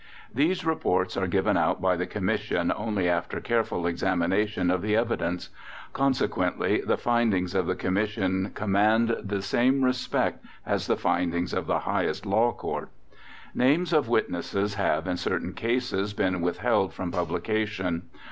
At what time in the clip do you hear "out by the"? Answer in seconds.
1.55-2.07